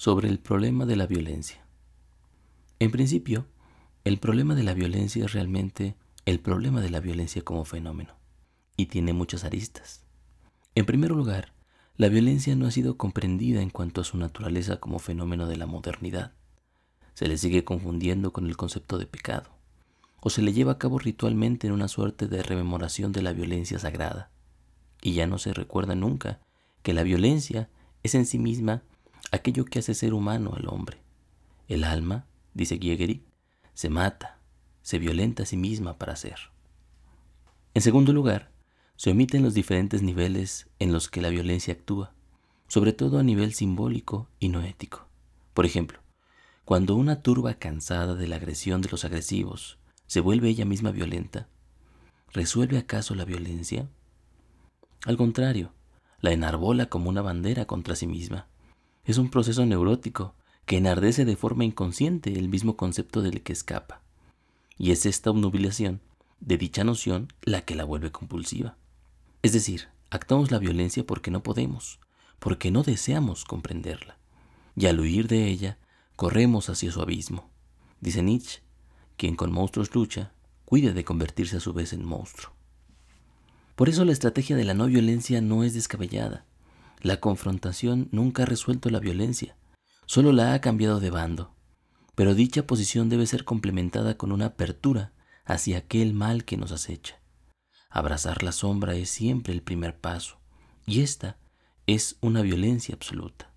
[0.00, 1.62] sobre el problema de la violencia.
[2.78, 3.44] En principio,
[4.02, 8.14] el problema de la violencia es realmente el problema de la violencia como fenómeno,
[8.78, 10.06] y tiene muchas aristas.
[10.74, 11.52] En primer lugar,
[11.98, 15.66] la violencia no ha sido comprendida en cuanto a su naturaleza como fenómeno de la
[15.66, 16.32] modernidad.
[17.12, 19.50] Se le sigue confundiendo con el concepto de pecado,
[20.22, 23.78] o se le lleva a cabo ritualmente en una suerte de rememoración de la violencia
[23.78, 24.30] sagrada,
[25.02, 26.40] y ya no se recuerda nunca
[26.82, 27.68] que la violencia
[28.02, 28.82] es en sí misma
[29.30, 30.98] aquello que hace ser humano al hombre.
[31.68, 33.22] El alma, dice Giegerick,
[33.74, 34.38] se mata,
[34.82, 36.38] se violenta a sí misma para ser.
[37.74, 38.50] En segundo lugar,
[38.96, 42.12] se omiten los diferentes niveles en los que la violencia actúa,
[42.68, 45.08] sobre todo a nivel simbólico y no ético.
[45.54, 46.00] Por ejemplo,
[46.64, 51.48] cuando una turba cansada de la agresión de los agresivos se vuelve ella misma violenta,
[52.32, 53.88] ¿resuelve acaso la violencia?
[55.06, 55.72] Al contrario,
[56.20, 58.48] la enarbola como una bandera contra sí misma.
[59.04, 60.34] Es un proceso neurótico
[60.66, 64.02] que enardece de forma inconsciente el mismo concepto del que escapa.
[64.78, 66.00] Y es esta obnubilación
[66.40, 68.76] de dicha noción la que la vuelve compulsiva.
[69.42, 71.98] Es decir, actuamos la violencia porque no podemos,
[72.38, 74.16] porque no deseamos comprenderla.
[74.76, 75.78] Y al huir de ella,
[76.16, 77.50] corremos hacia su abismo.
[78.00, 78.60] Dice Nietzsche,
[79.16, 80.32] quien con monstruos lucha,
[80.64, 82.52] cuide de convertirse a su vez en monstruo.
[83.76, 86.44] Por eso la estrategia de la no violencia no es descabellada.
[87.02, 89.56] La confrontación nunca ha resuelto la violencia,
[90.04, 91.54] solo la ha cambiado de bando.
[92.14, 95.12] Pero dicha posición debe ser complementada con una apertura
[95.46, 97.18] hacia aquel mal que nos acecha.
[97.88, 100.38] Abrazar la sombra es siempre el primer paso,
[100.86, 101.38] y esta
[101.86, 103.50] es una violencia absoluta,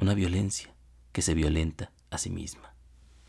[0.00, 0.74] una violencia
[1.12, 2.71] que se violenta a sí misma.